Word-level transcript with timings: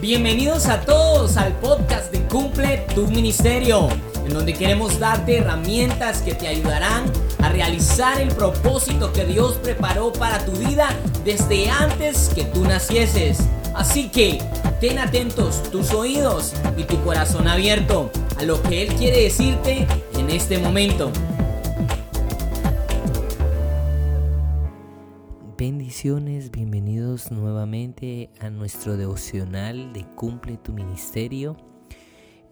Bienvenidos 0.00 0.66
a 0.66 0.82
todos 0.82 1.36
al 1.36 1.54
podcast 1.54 2.12
de 2.12 2.20
Cumple 2.28 2.86
tu 2.94 3.08
Ministerio, 3.08 3.88
en 4.24 4.32
donde 4.32 4.54
queremos 4.54 5.00
darte 5.00 5.38
herramientas 5.38 6.22
que 6.22 6.34
te 6.34 6.46
ayudarán 6.46 7.10
a 7.42 7.48
realizar 7.48 8.20
el 8.20 8.28
propósito 8.28 9.12
que 9.12 9.24
Dios 9.24 9.54
preparó 9.60 10.12
para 10.12 10.44
tu 10.44 10.52
vida 10.52 10.88
desde 11.24 11.68
antes 11.68 12.30
que 12.32 12.44
tú 12.44 12.64
nacieses. 12.64 13.40
Así 13.74 14.08
que 14.08 14.40
ten 14.80 15.00
atentos 15.00 15.64
tus 15.72 15.92
oídos 15.92 16.52
y 16.76 16.84
tu 16.84 17.02
corazón 17.02 17.48
abierto 17.48 18.12
a 18.38 18.44
lo 18.44 18.62
que 18.62 18.82
Él 18.82 18.94
quiere 18.94 19.22
decirte 19.22 19.84
en 20.16 20.30
este 20.30 20.58
momento. 20.58 21.10
Bienvenidos 26.00 27.32
nuevamente 27.32 28.30
a 28.38 28.50
nuestro 28.50 28.96
devocional 28.96 29.92
de 29.92 30.04
Cumple 30.14 30.56
tu 30.56 30.72
Ministerio. 30.72 31.56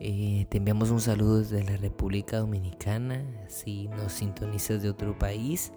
Eh, 0.01 0.47
te 0.49 0.59
enviamos 0.59 0.91
un 0.91 1.01
saludo 1.01 1.39
desde 1.39 1.63
la 1.63 1.77
República 1.77 2.39
Dominicana, 2.39 3.25
si 3.47 3.87
nos 3.87 4.15
sintonizas 4.15 4.83
de 4.83 4.91
otro 4.91 5.17
país 5.17 5.73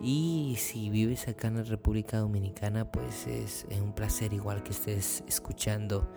y 0.00 0.56
si 0.58 0.88
vives 0.88 1.28
acá 1.28 1.48
en 1.48 1.56
la 1.56 1.64
República 1.64 2.20
Dominicana, 2.20 2.90
pues 2.90 3.26
es, 3.26 3.66
es 3.68 3.82
un 3.82 3.92
placer 3.92 4.32
igual 4.32 4.62
que 4.62 4.70
estés 4.70 5.24
escuchando 5.28 6.10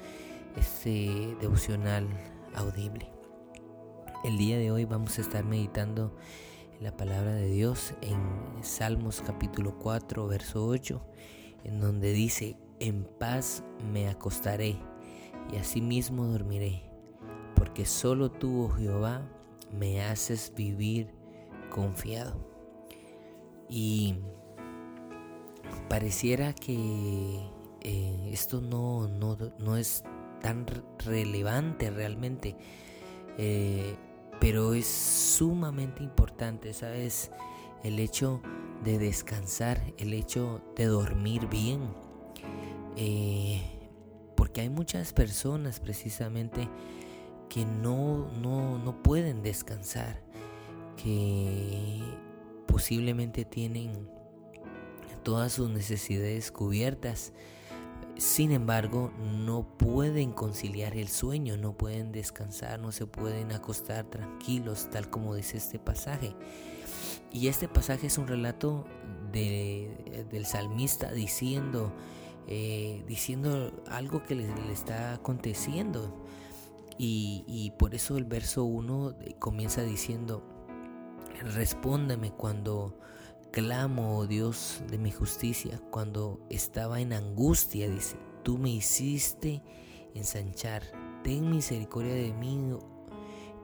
este 0.56 1.36
devocional 1.42 2.08
audible. 2.56 3.12
El 4.24 4.38
día 4.38 4.58
de 4.58 4.72
hoy 4.72 4.86
vamos 4.86 5.18
a 5.18 5.22
estar 5.22 5.44
meditando 5.44 6.16
la 6.80 6.96
palabra 6.96 7.34
de 7.34 7.48
Dios 7.48 7.96
en 8.02 8.20
Salmos 8.62 9.24
capítulo 9.26 9.80
4, 9.80 10.28
verso 10.28 10.66
8, 10.68 11.02
en 11.64 11.80
donde 11.80 12.14
dice, 12.14 12.56
en 12.80 13.04
paz 13.04 13.64
me 13.92 14.10
acostaré 14.10 14.78
y 15.52 15.58
asimismo 15.58 16.26
dormiré, 16.26 16.84
porque 17.56 17.86
solo 17.86 18.30
tú, 18.30 18.66
oh 18.66 18.70
Jehová, 18.70 19.28
me 19.72 20.04
haces 20.04 20.54
vivir 20.56 21.10
confiado. 21.72 22.36
Y 23.70 24.16
pareciera 25.90 26.54
que 26.54 27.40
eh, 27.82 28.30
esto 28.32 28.62
no, 28.62 29.08
no, 29.08 29.78
es 29.78 30.04
tan 30.42 30.66
relevante 31.00 31.90
realmente. 31.90 32.56
Eh, 33.40 33.96
pero 34.40 34.74
es 34.74 34.88
sumamente 34.88 36.04
importante, 36.04 36.74
¿sabes? 36.74 37.32
El 37.84 38.00
hecho 38.00 38.42
de 38.84 38.98
descansar, 38.98 39.82
el 39.98 40.14
hecho 40.14 40.62
de 40.76 40.86
dormir 40.86 41.48
bien. 41.48 41.82
Eh, 42.96 43.62
porque 44.36 44.62
hay 44.62 44.70
muchas 44.70 45.14
personas 45.14 45.80
precisamente 45.80 46.70
que 47.50 47.66
no, 47.66 48.32
no, 48.42 48.78
no 48.78 49.02
pueden 49.04 49.42
descansar, 49.42 50.22
que 50.96 52.02
posiblemente 52.68 53.46
tienen 53.46 54.10
todas 55.24 55.54
sus 55.54 55.70
necesidades 55.70 56.52
cubiertas, 56.52 57.34
sin 58.18 58.52
embargo, 58.52 59.12
no 59.20 59.68
pueden 59.78 60.32
conciliar 60.32 60.96
el 60.98 61.08
sueño, 61.08 61.56
no 61.58 61.78
pueden 61.78 62.12
descansar, 62.12 62.80
no 62.80 62.92
se 62.92 63.06
pueden 63.06 63.52
acostar 63.52 64.06
tranquilos, 64.06 64.90
tal 64.90 65.10
como 65.10 65.36
dice 65.36 65.58
este 65.58 65.78
pasaje. 65.78 66.36
Y 67.32 67.48
este 67.48 67.68
pasaje 67.68 68.08
es 68.08 68.18
un 68.18 68.28
relato 68.28 68.86
del 69.32 70.46
salmista 70.46 71.12
diciendo, 71.12 71.94
eh, 72.48 73.04
diciendo 73.08 73.84
algo 73.88 74.24
que 74.24 74.36
le, 74.36 74.72
está 74.72 75.14
aconteciendo. 75.14 76.26
Y, 76.98 77.44
y, 77.48 77.72
por 77.78 77.94
eso 77.94 78.18
el 78.18 78.26
verso 78.26 78.64
1 78.64 79.16
comienza 79.38 79.84
diciendo, 79.84 80.42
respóndeme 81.54 82.32
cuando 82.32 82.98
clamo, 83.52 84.18
oh 84.18 84.28
Dios 84.28 84.82
de 84.90 84.98
mi 84.98 85.12
justicia, 85.12 85.82
cuando 85.92 86.40
estaba 86.50 87.00
en 87.02 87.14
angustia, 87.14 87.90
dice, 87.90 88.18
tú 88.44 88.58
me 88.58 88.70
hiciste 88.70 89.62
ensanchar, 90.14 90.84
ten 91.24 91.50
misericordia 91.50 92.14
de 92.14 92.34
mí 92.34 92.78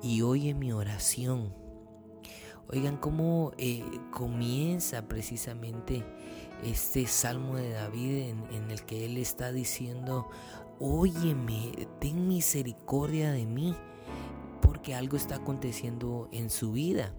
y 0.01 0.21
oye 0.21 0.53
mi 0.53 0.71
oración. 0.71 1.53
Oigan 2.69 2.97
cómo 2.97 3.51
eh, 3.57 3.83
comienza 4.11 5.07
precisamente 5.07 6.03
este 6.63 7.05
salmo 7.07 7.55
de 7.55 7.71
David 7.71 8.29
en, 8.29 8.45
en 8.51 8.71
el 8.71 8.83
que 8.83 9.05
él 9.05 9.17
está 9.17 9.51
diciendo, 9.51 10.29
óyeme, 10.79 11.87
ten 11.99 12.27
misericordia 12.27 13.31
de 13.31 13.45
mí, 13.45 13.75
porque 14.61 14.95
algo 14.95 15.17
está 15.17 15.35
aconteciendo 15.35 16.29
en 16.31 16.49
su 16.49 16.71
vida 16.71 17.13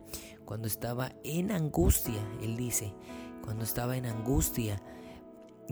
cuando 0.44 0.68
estaba 0.68 1.12
en 1.24 1.50
angustia, 1.50 2.20
él 2.42 2.56
dice, 2.56 2.94
cuando 3.42 3.64
estaba 3.64 3.96
en 3.96 4.06
angustia. 4.06 4.82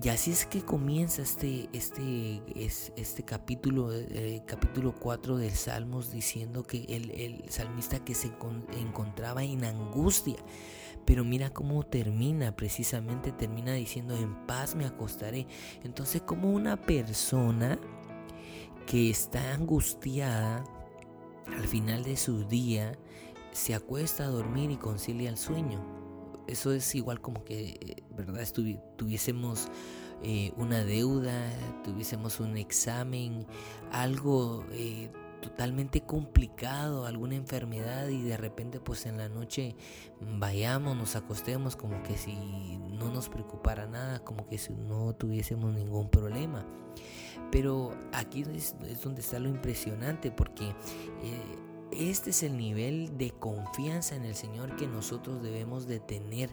Y 0.03 0.09
así 0.09 0.31
es 0.31 0.47
que 0.47 0.63
comienza 0.63 1.21
este, 1.21 1.69
este, 1.75 2.43
este 2.57 3.23
capítulo, 3.25 3.93
eh, 3.93 4.43
capítulo 4.47 4.95
4 4.99 5.37
del 5.37 5.51
Salmos 5.51 6.11
diciendo 6.11 6.63
que 6.63 6.85
el, 6.89 7.11
el 7.11 7.51
salmista 7.51 8.03
que 8.03 8.15
se 8.15 8.31
encontraba 8.79 9.45
en 9.45 9.65
angustia. 9.65 10.37
Pero 11.05 11.25
mira 11.25 11.51
cómo 11.51 11.83
termina, 11.83 12.57
precisamente 12.57 13.33
termina 13.33 13.75
diciendo, 13.75 14.17
en 14.17 14.47
paz 14.47 14.75
me 14.75 14.87
acostaré. 14.87 15.47
Entonces 15.83 16.23
como 16.23 16.51
una 16.51 16.77
persona 16.77 17.79
que 18.87 19.11
está 19.11 19.53
angustiada 19.53 20.65
al 21.47 21.67
final 21.67 22.05
de 22.05 22.17
su 22.17 22.45
día, 22.45 22.97
se 23.53 23.75
acuesta 23.75 24.25
a 24.25 24.29
dormir 24.29 24.71
y 24.71 24.77
concilia 24.77 25.31
el 25.31 25.37
sueño. 25.37 25.81
Eso 26.47 26.73
es 26.73 26.95
igual 26.95 27.21
como 27.21 27.45
que, 27.45 27.79
eh, 27.81 28.03
¿verdad? 28.11 28.47
tuviésemos 28.97 29.69
eh, 30.23 30.53
una 30.57 30.85
deuda, 30.85 31.51
tuviésemos 31.85 32.41
un 32.41 32.57
examen, 32.57 33.47
algo 33.93 34.65
eh, 34.73 35.11
totalmente 35.41 36.01
complicado, 36.01 37.07
alguna 37.07 37.35
enfermedad 37.35 38.09
y 38.09 38.23
de 38.23 38.37
repente 38.37 38.81
pues 38.81 39.07
en 39.07 39.19
la 39.19 39.29
noche 39.29 39.77
vayamos, 40.39 40.97
nos 40.97 41.17
acostemos 41.17 41.77
como 41.77 42.03
que 42.03 42.17
si 42.17 42.37
no 42.93 43.13
nos 43.13 43.29
preocupara 43.29 43.87
nada, 43.87 44.21
como 44.21 44.47
que 44.47 44.59
si 44.59 44.73
no 44.73 45.15
tuviésemos 45.15 45.75
ningún 45.75 46.09
problema. 46.09 46.65
Pero 47.51 47.91
aquí 48.13 48.45
es, 48.55 48.77
donde 49.03 49.21
está 49.21 49.39
lo 49.39 49.49
impresionante 49.49 50.31
porque 50.31 50.73
este 51.93 52.31
es 52.31 52.43
el 52.43 52.57
nivel 52.57 53.17
de 53.19 53.31
confianza 53.31 54.17
en 54.17 54.25
el 54.25 54.35
Señor 54.35 54.77
que 54.77 54.87
nosotros 54.87 55.43
debemos 55.43 55.87
de 55.87 56.01
tener 56.01 56.51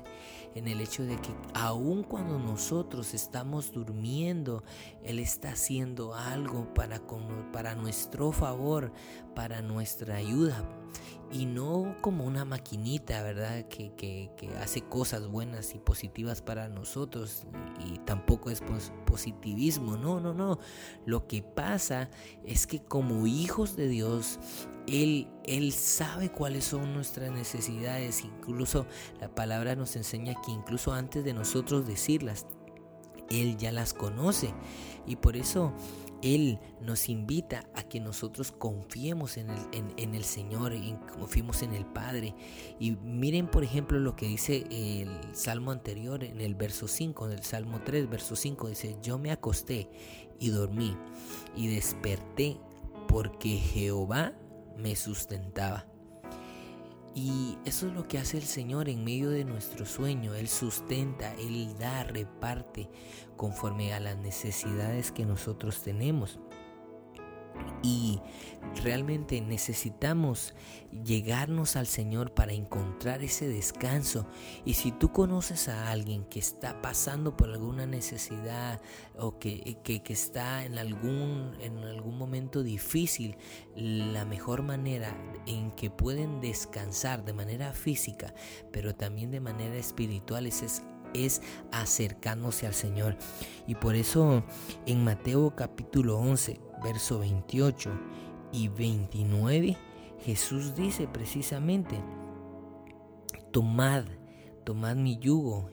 en 0.56 0.68
el 0.68 0.82
hecho 0.82 1.04
de 1.04 1.16
que 1.18 1.30
aun 1.54 2.04
cuando 2.04 2.40
nosotros 2.40 3.14
estamos 3.14 3.72
durmiendo, 3.72 4.64
Él 5.04 5.20
está 5.20 5.52
haciendo 5.52 6.14
algo 6.14 6.74
para, 6.74 7.02
para 7.54 7.76
nuestro 7.76 8.32
favor, 8.32 8.92
para 9.36 9.62
nuestra 9.62 10.16
ayuda 10.16 10.68
y 11.32 11.46
no 11.46 11.96
como 12.02 12.26
una 12.26 12.44
maquinita, 12.44 13.22
¿verdad? 13.22 13.66
Que, 13.68 13.94
que, 13.96 14.30
hace 14.62 14.82
cosas 14.82 15.28
buenas 15.28 15.76
y 15.76 15.80
positivas 15.80 16.42
para 16.42 16.70
nosotros 16.70 17.46
y 17.86 18.00
tampoco 18.00 18.50
es 18.50 18.64
positivismo, 19.06 19.98
no, 19.98 20.20
no, 20.20 20.34
no. 20.34 20.60
Lo 21.06 21.28
que 21.28 21.42
pasa 21.42 22.10
es 22.44 22.66
que 22.66 22.82
como 22.82 23.28
hijos 23.28 23.76
de 23.76 23.88
Dios, 23.88 24.40
Él, 24.88 25.28
Él 25.44 25.72
sabe 25.72 26.32
cuáles 26.32 26.66
son 26.66 26.94
nuestras 26.94 27.32
necesidades, 27.32 28.24
incluso 28.24 28.88
la 29.20 29.34
palabra 29.34 29.76
nos 29.76 29.96
enseña 29.96 30.34
que 30.46 30.52
incluso 30.52 30.94
antes 30.94 31.24
de 31.24 31.34
nosotros 31.34 31.86
decirlas, 31.86 32.48
Él 33.30 33.58
ya 33.58 33.72
las 33.72 33.94
conoce 33.94 34.54
y 35.06 35.16
por 35.16 35.36
eso 35.36 35.74
él 36.22 36.60
nos 36.82 37.10
invita 37.10 37.70
a 37.76 37.84
que 37.84 38.00
nosotros 38.00 38.52
confiemos 38.52 39.38
en 39.38 39.50
el, 39.50 39.60
en, 39.98 40.16
el 40.16 40.24
Señor, 40.24 40.74
y 40.74 40.96
confiemos 41.18 41.62
en 41.64 41.74
el 41.74 41.86
Padre. 41.86 42.36
Y 42.80 42.92
miren, 42.92 43.48
por 43.48 43.64
ejemplo, 43.64 44.00
lo 44.00 44.16
que 44.16 44.28
dice 44.28 44.66
el 44.70 45.10
Salmo 45.34 45.72
anterior 45.72 46.24
en 46.24 46.42
el 46.42 46.56
verso 46.56 46.88
5, 46.88 47.28
en 47.28 47.32
el 47.34 47.44
Salmo 47.44 47.82
3, 47.84 48.10
verso 48.10 48.36
5, 48.36 48.70
dice, 48.70 48.98
yo 49.02 49.18
me 49.18 49.32
acosté 49.32 49.90
y 50.40 50.50
dormí 50.50 50.96
y 51.56 51.68
desperté 51.68 52.58
porque 53.08 53.58
Jehová 53.58 54.34
me 54.78 54.96
sustentaba. 54.96 55.86
Y 57.16 57.58
eso 57.66 57.88
es 57.88 57.94
lo 57.94 58.08
que 58.08 58.18
hace 58.18 58.38
el 58.38 58.44
Señor 58.44 58.88
en 58.88 59.04
medio 59.04 59.30
de 59.30 59.44
nuestro 59.44 59.86
sueño. 59.86 60.36
Él 60.36 60.48
sustenta, 60.48 61.34
Él 61.36 61.76
da, 61.80 62.04
reparte 62.04 62.90
conforme 63.36 63.94
a 63.94 64.00
las 64.00 64.18
necesidades 64.18 65.12
que 65.12 65.26
nosotros 65.26 65.82
tenemos. 65.82 66.40
Y 67.82 68.20
realmente 68.84 69.42
necesitamos 69.42 70.54
llegarnos 71.04 71.76
al 71.76 71.88
Señor 71.88 72.34
para 72.34 72.54
encontrar 72.54 73.24
ese 73.24 73.48
descanso. 73.48 74.28
Y 74.66 74.74
si 74.74 74.92
tú 74.92 75.12
conoces 75.12 75.70
a 75.70 75.90
alguien 75.92 76.26
que 76.26 76.40
está 76.40 76.82
pasando 76.82 77.36
por 77.36 77.50
alguna 77.50 77.86
necesidad 77.86 78.82
o 79.18 79.40
que, 79.40 79.78
que, 79.84 80.02
está 80.14 80.66
en 80.66 80.78
algún, 80.78 81.56
en 81.62 81.78
algún 81.80 82.18
momento 82.18 82.64
difícil, 82.64 83.38
la 83.76 84.26
mejor 84.26 84.64
manera 84.64 85.16
en 85.46 85.72
que 85.72 85.90
pueden 85.90 86.42
descansar 86.42 87.24
de 87.24 87.34
manera 87.34 87.74
física, 87.74 88.34
pero 88.72 88.96
también 88.96 89.32
de 89.32 89.40
manera 89.40 89.76
espiritual 89.76 90.46
es, 90.46 90.62
es 90.64 90.84
es 91.14 91.42
acercándose 91.72 92.68
al 92.68 92.74
Señor. 92.74 93.18
Y 93.68 93.76
por 93.76 93.96
eso 93.96 94.44
en 94.86 95.04
Mateo 95.04 95.56
capítulo 95.56 96.20
11, 96.20 96.60
verso 96.84 97.20
28 97.20 97.92
y 98.52 98.68
29, 98.68 99.78
Jesús 100.26 100.76
dice 100.76 101.08
precisamente, 101.08 102.02
tomad, 103.52 104.06
tomad 104.64 104.96
mi 104.96 105.18
yugo, 105.18 105.70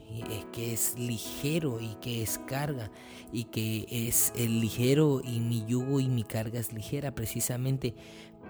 que 0.52 0.72
es 0.72 0.98
ligero 0.98 1.80
y 1.80 1.94
que 1.96 2.22
es 2.22 2.38
carga, 2.46 2.90
y 3.32 3.44
que 3.44 3.86
es 3.90 4.32
el 4.36 4.60
ligero 4.60 5.20
y 5.24 5.40
mi 5.40 5.64
yugo 5.66 6.00
y 6.00 6.08
mi 6.08 6.22
carga 6.22 6.60
es 6.60 6.72
ligera, 6.72 7.14
precisamente 7.14 7.94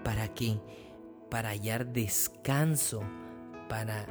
para 0.03 0.33
que, 0.33 0.59
para 1.29 1.49
hallar 1.49 1.91
descanso 1.91 3.01
para 3.69 4.05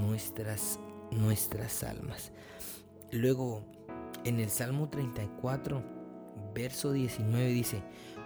nuestras 0.00 0.78
nuestras 1.10 1.82
almas. 1.82 2.32
Luego, 3.10 3.64
en 4.24 4.40
el 4.40 4.50
Salmo 4.50 4.88
34, 4.88 5.82
verso 6.54 6.92
19 6.92 7.48
dice, 7.48 7.82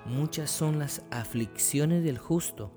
muchas 0.06 0.50
son 0.50 0.78
las 0.78 1.02
aflicciones 1.10 2.04
del 2.04 2.18
justo, 2.18 2.72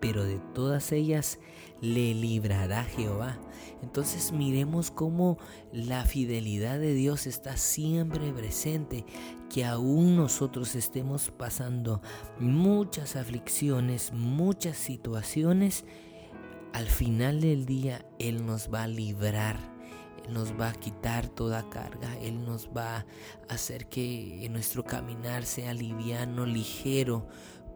pero 0.00 0.24
de 0.24 0.40
todas 0.54 0.90
ellas 0.92 1.38
le 1.80 2.14
librará 2.14 2.84
Jehová. 2.84 3.38
Entonces 3.82 4.32
miremos 4.32 4.90
cómo 4.90 5.38
la 5.72 6.04
fidelidad 6.04 6.78
de 6.78 6.94
Dios 6.94 7.26
está 7.26 7.56
siempre 7.56 8.32
presente, 8.32 9.04
que 9.48 9.64
aún 9.64 10.16
nosotros 10.16 10.74
estemos 10.74 11.30
pasando 11.30 12.00
muchas 12.38 13.16
aflicciones, 13.16 14.12
muchas 14.12 14.76
situaciones, 14.76 15.84
al 16.72 16.86
final 16.86 17.40
del 17.40 17.66
día 17.66 18.06
Él 18.18 18.46
nos 18.46 18.72
va 18.72 18.84
a 18.84 18.88
librar, 18.88 19.71
Él 20.26 20.34
nos 20.34 20.58
va 20.58 20.70
a 20.70 20.72
quitar 20.72 21.28
toda 21.28 21.68
carga, 21.68 22.16
Él 22.18 22.44
nos 22.44 22.68
va 22.68 22.98
a 22.98 23.04
hacer 23.48 23.88
que 23.88 24.46
nuestro 24.50 24.84
caminar 24.84 25.44
sea 25.44 25.74
liviano, 25.74 26.46
ligero, 26.46 27.26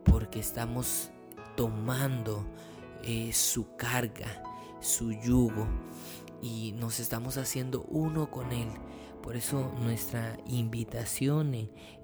porque 0.04 0.40
estamos 0.40 1.10
tomando 1.56 2.46
eh, 3.02 3.32
su 3.32 3.76
carga, 3.76 4.42
su 4.80 5.12
yugo 5.12 5.66
y 6.42 6.72
nos 6.72 7.00
estamos 7.00 7.36
haciendo 7.36 7.82
uno 7.88 8.30
con 8.30 8.52
Él. 8.52 8.68
Por 9.22 9.36
eso 9.36 9.72
nuestra 9.80 10.38
invitación 10.46 11.52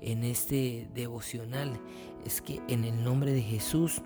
en 0.01 0.25
este 0.25 0.89
devocional 0.93 1.81
es 2.25 2.43
que 2.43 2.61
en 2.69 2.85
el 2.85 3.05
nombre 3.05 3.33
de 3.33 3.43
Jesús 3.43 4.03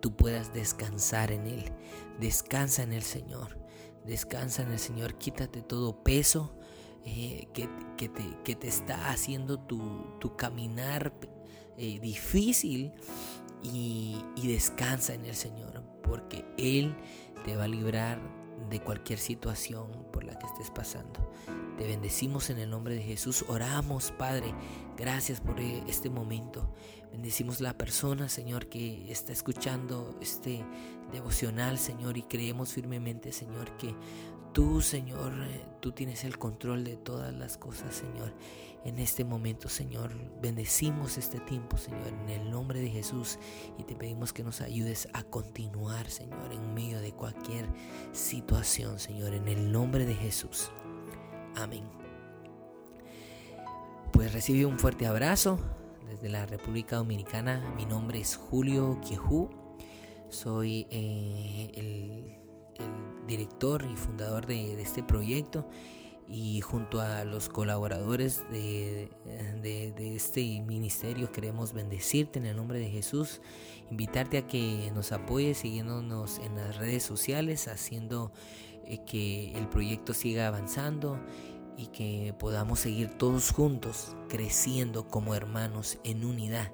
tú 0.00 0.16
puedas 0.16 0.52
descansar 0.52 1.30
en 1.30 1.46
Él. 1.46 1.72
Descansa 2.18 2.82
en 2.82 2.92
el 2.92 3.02
Señor. 3.02 3.61
Descansa 4.06 4.62
en 4.62 4.72
el 4.72 4.78
Señor. 4.78 5.14
Quítate 5.14 5.62
todo 5.62 6.02
peso 6.02 6.54
eh, 7.04 7.48
que, 7.52 7.68
te, 8.08 8.68
está 8.68 9.10
haciendo 9.10 9.58
tu, 9.58 10.36
caminar 10.36 11.12
eh, 11.76 11.98
difícil 12.00 12.92
y, 13.62 14.16
y 14.36 14.48
descansa 14.48 15.14
en 15.14 15.24
el 15.26 15.34
Señor. 15.34 15.82
Porque 16.02 16.44
Él 16.56 16.94
te 17.44 17.56
va 17.56 17.64
a 17.64 17.68
librar 17.68 18.20
de 18.70 18.80
cualquier 18.80 19.18
situación 19.18 20.06
por 20.12 20.24
la 20.24 20.38
que 20.38 20.46
estés 20.46 20.70
pasando. 20.70 21.30
Te 21.76 21.86
bendecimos 21.86 22.50
en 22.50 22.58
el 22.58 22.70
nombre 22.70 22.94
de 22.94 23.02
Jesús. 23.02 23.44
Oramos, 23.48 24.12
Padre. 24.12 24.54
Gracias 24.96 25.40
por 25.40 25.58
eh, 25.60 25.82
este 25.88 26.10
momento. 26.10 26.72
Bendecimos 27.10 27.60
la 27.60 27.76
persona, 27.76 28.28
Señor, 28.28 28.68
que 28.68 29.10
está 29.10 29.32
escuchando 29.32 30.16
este 30.20 30.64
devocional, 31.12 31.78
Señor, 31.78 32.16
y 32.16 32.22
creemos 32.22 32.72
firmemente, 32.72 33.32
Señor, 33.32 33.76
que 33.76 33.94
tú, 34.52 34.80
Señor, 34.80 35.32
eh, 35.42 35.64
tú 35.80 35.92
tienes 35.92 36.24
el 36.24 36.38
control 36.38 36.84
de 36.84 36.96
todas 36.96 37.32
las 37.34 37.56
cosas, 37.56 37.94
Señor. 37.94 38.32
En 38.84 38.98
este 38.98 39.24
momento, 39.24 39.68
Señor, 39.68 40.12
bendecimos 40.40 41.16
este 41.16 41.38
tiempo, 41.38 41.76
Señor, 41.76 42.08
en 42.08 42.28
el 42.28 42.50
nombre 42.50 42.80
de 42.80 42.90
Jesús 42.90 43.38
y 43.78 43.84
te 43.84 43.94
pedimos 43.94 44.32
que 44.32 44.42
nos 44.42 44.60
ayudes 44.60 45.08
a 45.12 45.22
continuar, 45.22 46.10
Señor, 46.10 46.52
en 46.52 46.74
medio 46.74 47.00
de 47.00 47.12
cualquier 47.12 47.68
situación, 48.10 48.98
Señor, 48.98 49.34
en 49.34 49.46
el 49.46 49.70
nombre 49.70 50.04
de 50.04 50.14
Jesús. 50.14 50.72
Amén. 51.54 51.84
Pues 54.12 54.32
recibe 54.32 54.66
un 54.66 54.78
fuerte 54.78 55.06
abrazo 55.06 55.58
desde 56.08 56.28
la 56.28 56.44
República 56.44 56.96
Dominicana. 56.96 57.72
Mi 57.76 57.86
nombre 57.86 58.20
es 58.20 58.36
Julio 58.36 59.00
Quiejú. 59.06 59.61
Soy 60.32 60.86
eh, 60.88 61.70
el, 61.74 62.38
director 63.26 63.86
y 63.90 63.96
fundador 63.96 64.46
de, 64.46 64.80
este 64.80 65.02
proyecto 65.02 65.68
y 66.26 66.62
junto 66.62 67.02
a 67.02 67.24
los 67.24 67.50
colaboradores 67.50 68.42
de, 68.50 69.10
este 69.98 70.40
ministerio 70.62 71.30
queremos 71.30 71.74
bendecirte 71.74 72.38
en 72.38 72.46
el 72.46 72.56
nombre 72.56 72.78
de 72.78 72.88
Jesús, 72.88 73.42
invitarte 73.90 74.38
a 74.38 74.46
que 74.46 74.90
nos 74.94 75.12
apoyes 75.12 75.58
siguiéndonos 75.58 76.38
en 76.38 76.56
las 76.56 76.78
redes 76.78 77.02
sociales, 77.02 77.68
haciendo 77.68 78.32
eh, 78.86 79.04
que 79.04 79.52
el 79.52 79.68
proyecto 79.68 80.14
siga 80.14 80.48
avanzando 80.48 81.20
y 81.76 81.88
que 81.88 82.34
podamos 82.38 82.80
seguir 82.80 83.10
todos 83.18 83.50
juntos 83.50 84.16
creciendo 84.30 85.06
como 85.06 85.34
hermanos 85.34 85.98
en 86.04 86.24
unidad, 86.24 86.72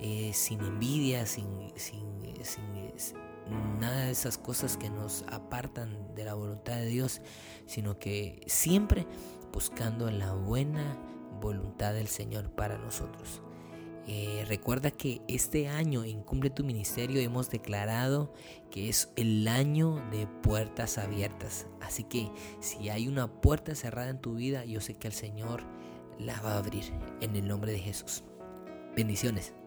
eh, 0.00 0.32
sin 0.32 0.60
envidia, 0.60 1.26
sin, 1.26 1.46
sin, 1.76 2.18
nada 3.80 4.06
de 4.06 4.10
esas 4.10 4.38
cosas 4.38 4.76
que 4.76 4.90
nos 4.90 5.24
apartan 5.28 6.14
de 6.14 6.24
la 6.24 6.34
voluntad 6.34 6.76
de 6.76 6.86
Dios, 6.86 7.20
sino 7.66 7.98
que 7.98 8.42
siempre 8.46 9.06
buscando 9.52 10.10
la 10.10 10.32
buena 10.34 10.98
voluntad 11.40 11.94
del 11.94 12.08
Señor 12.08 12.50
para 12.50 12.78
nosotros. 12.78 13.42
Eh, 14.10 14.44
recuerda 14.48 14.90
que 14.90 15.20
este 15.28 15.68
año 15.68 16.02
en 16.02 16.22
Cumple 16.22 16.48
tu 16.48 16.64
Ministerio 16.64 17.20
hemos 17.20 17.50
declarado 17.50 18.32
que 18.70 18.88
es 18.88 19.10
el 19.16 19.46
año 19.46 20.02
de 20.10 20.26
puertas 20.26 20.96
abiertas. 20.96 21.66
Así 21.82 22.04
que 22.04 22.30
si 22.60 22.88
hay 22.88 23.06
una 23.06 23.30
puerta 23.40 23.74
cerrada 23.74 24.08
en 24.08 24.20
tu 24.20 24.36
vida, 24.36 24.64
yo 24.64 24.80
sé 24.80 24.94
que 24.94 25.08
el 25.08 25.12
Señor 25.12 25.62
la 26.18 26.40
va 26.40 26.54
a 26.54 26.58
abrir 26.58 26.84
en 27.20 27.36
el 27.36 27.46
nombre 27.46 27.72
de 27.72 27.80
Jesús. 27.80 28.24
Bendiciones. 28.96 29.57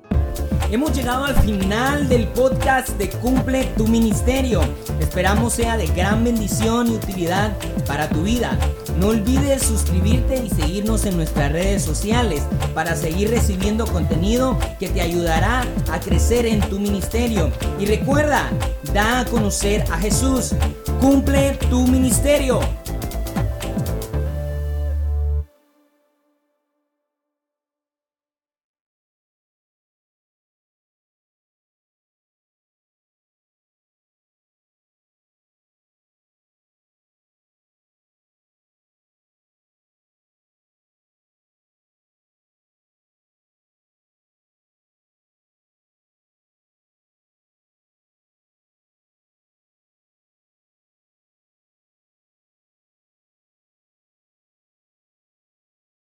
Hemos 0.71 0.95
llegado 0.95 1.25
al 1.25 1.35
final 1.41 2.07
del 2.07 2.27
podcast 2.29 2.89
de 2.91 3.09
Cumple 3.09 3.65
tu 3.75 3.87
Ministerio. 3.87 4.61
Esperamos 4.99 5.53
sea 5.53 5.75
de 5.75 5.87
gran 5.87 6.23
bendición 6.23 6.87
y 6.87 6.95
utilidad 6.95 7.51
para 7.85 8.07
tu 8.07 8.23
vida. 8.23 8.57
No 8.97 9.07
olvides 9.07 9.63
suscribirte 9.63 10.37
y 10.45 10.49
seguirnos 10.49 11.05
en 11.05 11.17
nuestras 11.17 11.51
redes 11.51 11.83
sociales 11.83 12.43
para 12.73 12.95
seguir 12.95 13.31
recibiendo 13.31 13.85
contenido 13.85 14.57
que 14.79 14.87
te 14.87 15.01
ayudará 15.01 15.65
a 15.91 15.99
crecer 15.99 16.45
en 16.45 16.61
tu 16.61 16.79
ministerio. 16.79 17.51
Y 17.77 17.85
recuerda, 17.85 18.49
da 18.93 19.19
a 19.19 19.25
conocer 19.25 19.83
a 19.91 19.97
Jesús. 19.97 20.53
Cumple 21.01 21.57
tu 21.69 21.85
ministerio. 21.87 22.61